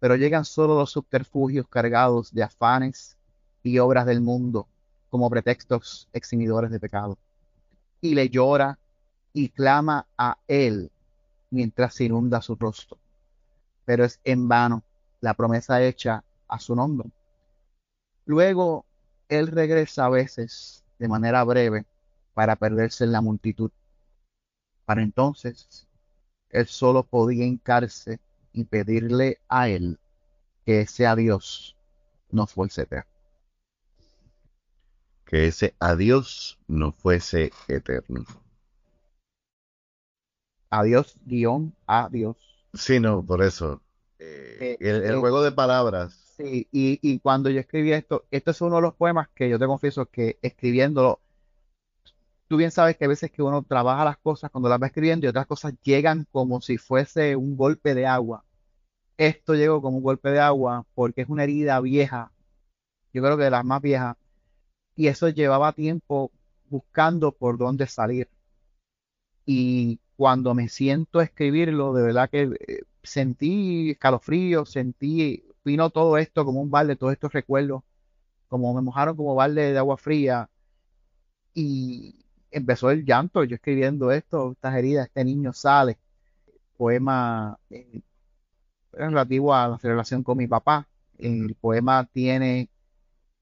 [0.06, 3.18] pero llegan solo los subterfugios cargados de afanes
[3.64, 4.68] y obras del mundo
[5.10, 7.18] como pretextos eximidores de pecado.
[8.02, 8.78] Y le llora
[9.34, 10.92] y clama a él
[11.50, 13.00] mientras se inunda su rostro.
[13.84, 14.84] Pero es en vano
[15.22, 17.10] la promesa hecha a su nombre.
[18.26, 18.86] Luego
[19.28, 21.84] él regresa a veces de manera breve
[22.36, 23.72] para perderse en la multitud.
[24.86, 25.88] Para entonces,
[26.52, 28.20] él solo podía hincarse
[28.56, 30.00] y pedirle a él
[30.66, 31.78] que ese adiós
[32.32, 33.12] no fuese eterno.
[35.24, 38.26] Que ese adiós no fuese eterno.
[40.80, 42.38] Adiós, guion, adiós.
[42.74, 43.82] Sí, no, por eso.
[44.20, 46.14] eh, Eh, el, el eh, juego de palabras.
[46.38, 49.58] Sí, y, y cuando yo escribí esto, este es uno de los poemas que yo
[49.60, 51.22] te confieso que escribiéndolo,
[52.48, 55.26] tú bien sabes que a veces que uno trabaja las cosas cuando las va escribiendo
[55.26, 58.44] y otras cosas llegan como si fuese un golpe de agua.
[59.18, 62.32] Esto llegó como un golpe de agua porque es una herida vieja,
[63.14, 64.18] yo creo que de las más viejas,
[64.96, 66.32] y eso llevaba tiempo
[66.70, 68.30] buscando por dónde salir.
[69.46, 76.18] Y cuando me siento a escribirlo, de verdad que eh, sentí escalofrío, sentí, vino todo
[76.18, 77.84] esto como un balde, todos estos recuerdos,
[78.48, 80.50] como me mojaron como balde de agua fría.
[81.54, 82.25] Y
[82.56, 85.98] empezó el llanto, yo escribiendo esto, estas heridas, este niño sale.
[86.78, 88.02] Poema eh,
[88.92, 90.88] relativo a la relación con mi papá.
[91.18, 92.70] El poema tiene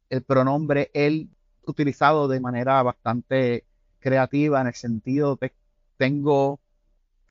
[0.09, 1.29] el pronombre él
[1.65, 3.65] utilizado de manera bastante
[3.99, 5.53] creativa en el sentido de
[5.97, 6.59] tengo,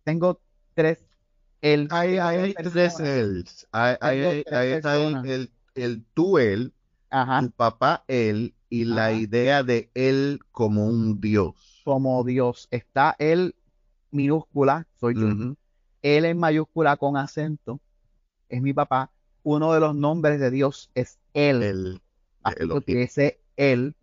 [0.05, 0.41] tengo
[0.75, 0.99] tres
[1.61, 1.89] él.
[1.91, 3.01] Hay, hay, tres tres
[3.71, 6.73] ahí está el, el, el tú, él,
[7.11, 11.55] Ajá, tu papá, él, y la idea de él como un dios.
[11.85, 12.69] Como Dios.
[12.71, 13.55] Está él
[14.11, 15.55] minúscula, soy yo.
[16.03, 17.81] Él en mayúscula con acento,
[18.49, 19.11] es mi papá.
[19.45, 21.63] Uno de los nombres de Dios es él.
[21.63, 22.01] El,
[22.45, 22.79] que Elohim.
[22.79, 23.95] utilicé él.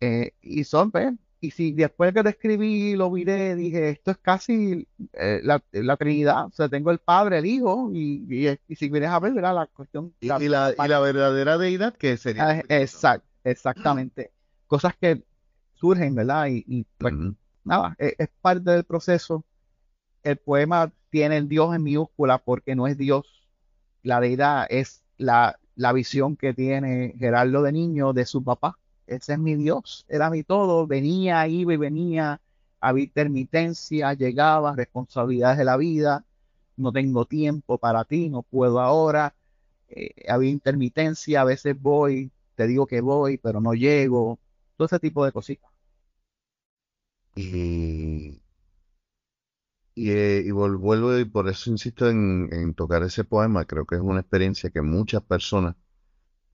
[0.00, 4.10] eh, y son, pues, y si después que lo escribí y lo miré, dije, esto
[4.10, 6.46] es casi eh, la, la Trinidad.
[6.46, 9.34] O sea, tengo el Padre, el Hijo, y, y, y si vienes a ver.
[9.34, 10.14] La cuestión.
[10.20, 12.48] y, y la, y la verdadera deidad que sería.
[12.48, 14.32] Ah, exact- exactamente.
[14.66, 15.22] Cosas que
[15.76, 16.46] surgen, ¿verdad?
[16.48, 17.14] Y, y, pues,
[17.64, 19.44] nada, es, es parte del proceso.
[20.22, 23.26] El poema tiene el Dios en minúscula porque no es Dios.
[24.02, 28.78] La deidad es la, la visión que tiene Gerardo de niño de su papá.
[29.06, 30.86] Ese es mi Dios, era mi todo.
[30.86, 32.40] Venía, iba y venía,
[32.80, 36.24] había intermitencia, llegaba, responsabilidades de la vida.
[36.76, 39.34] No tengo tiempo para ti, no puedo ahora.
[39.88, 44.38] Eh, había intermitencia, a veces voy, te digo que voy, pero no llego.
[44.76, 45.70] Todo ese tipo de cositas.
[47.36, 48.40] Y,
[49.94, 53.64] y, eh, y vuelvo y por eso insisto en, en tocar ese poema.
[53.64, 55.76] Creo que es una experiencia que muchas personas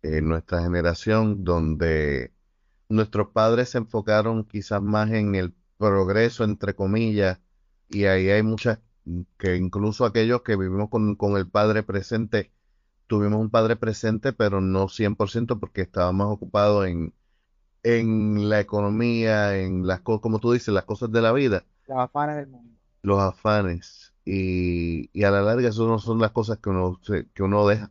[0.02, 2.34] en nuestra generación, donde
[2.88, 7.40] nuestros padres se enfocaron quizás más en el progreso, entre comillas,
[7.88, 8.80] y ahí hay muchas,
[9.38, 12.52] que incluso aquellos que vivimos con, con el padre presente,
[13.08, 17.14] tuvimos un padre presente, pero no 100% porque estábamos ocupados en,
[17.84, 21.98] en la economía, en las cosas, como tú dices, las cosas de la vida Las
[22.00, 22.76] afanes del mundo.
[23.02, 27.28] los afanes y, y a la larga eso no son las cosas que uno, se-
[27.34, 27.90] que uno deja.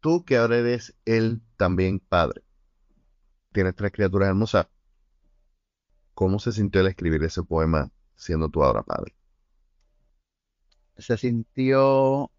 [0.00, 2.42] Tú que ahora eres él también padre,
[3.52, 4.68] tienes tres criaturas hermosas,
[6.14, 9.14] ¿cómo se sintió el escribir ese poema siendo tú ahora padre?
[10.98, 12.30] se sintió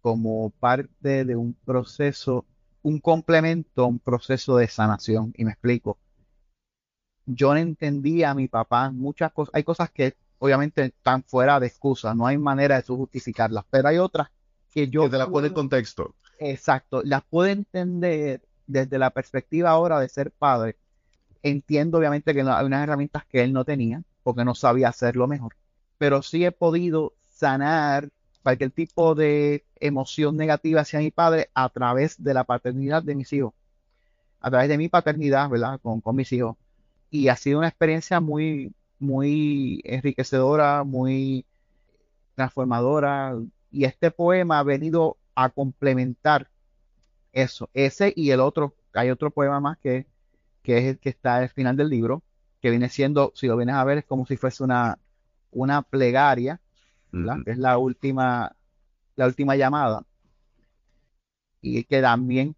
[0.00, 2.44] como parte de un proceso,
[2.88, 5.34] un complemento a un proceso de sanación.
[5.36, 5.98] Y me explico.
[7.26, 9.54] Yo no entendía a mi papá muchas cosas.
[9.54, 13.98] Hay cosas que obviamente están fuera de excusa, no hay manera de justificarlas, pero hay
[13.98, 14.28] otras
[14.72, 16.14] que yo Que te pone en contexto.
[16.38, 20.76] Exacto, las puedo entender desde la perspectiva ahora de ser padre.
[21.42, 25.56] Entiendo obviamente que hay unas herramientas que él no tenía, porque no sabía hacerlo mejor,
[25.98, 28.10] pero sí he podido sanar
[28.42, 33.32] cualquier tipo de emoción negativa hacia mi padre a través de la paternidad de mis
[33.32, 33.54] hijos,
[34.40, 35.80] a través de mi paternidad, ¿verdad?
[35.82, 36.56] Con, con mis hijos.
[37.10, 41.46] Y ha sido una experiencia muy, muy enriquecedora, muy
[42.34, 43.36] transformadora.
[43.70, 46.48] Y este poema ha venido a complementar
[47.32, 48.74] eso, ese y el otro.
[48.94, 50.06] Hay otro poema más que,
[50.62, 52.22] que es el que está al final del libro,
[52.60, 54.98] que viene siendo, si lo vienes a ver, es como si fuese una,
[55.50, 56.60] una plegaria,
[57.46, 58.54] es la última,
[59.16, 60.04] la última llamada.
[61.60, 62.54] Y que también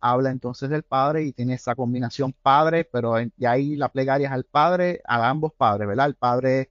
[0.00, 4.32] habla entonces del Padre y tiene esa combinación Padre, pero de ahí la plegaria es
[4.32, 6.06] al Padre, a ambos padres, ¿verdad?
[6.06, 6.70] El Padre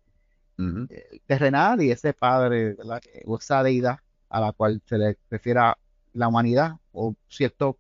[0.60, 3.02] eh, terrenal y ese Padre, ¿verdad?
[3.40, 5.78] esa deidad a la cual se le refiere a
[6.14, 7.78] la humanidad o cierto,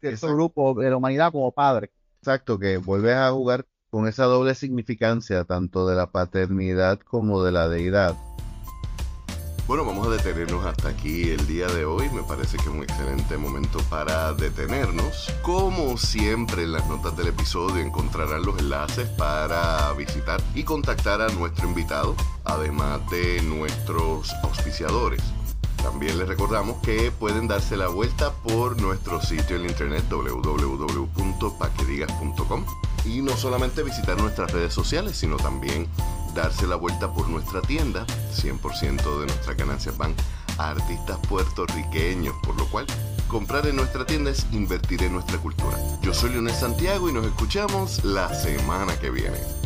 [0.00, 1.90] cierto grupo de la humanidad como Padre.
[2.20, 7.52] Exacto, que vuelves a jugar con esa doble significancia tanto de la paternidad como de
[7.52, 8.14] la deidad.
[9.66, 12.10] Bueno, vamos a detenernos hasta aquí el día de hoy.
[12.10, 15.32] Me parece que es un excelente momento para detenernos.
[15.40, 21.28] Como siempre, en las notas del episodio encontrarán los enlaces para visitar y contactar a
[21.28, 25.22] nuestro invitado, además de nuestros auspiciadores.
[25.84, 32.64] También les recordamos que pueden darse la vuelta por nuestro sitio en internet www.paquedigas.com
[33.04, 35.86] y no solamente visitar nuestras redes sociales, sino también
[36.34, 38.06] darse la vuelta por nuestra tienda.
[38.34, 40.14] 100% de nuestras ganancias van
[40.56, 42.86] a artistas puertorriqueños, por lo cual
[43.28, 45.76] comprar en nuestra tienda es invertir en nuestra cultura.
[46.00, 49.63] Yo soy Leonel Santiago y nos escuchamos la semana que viene.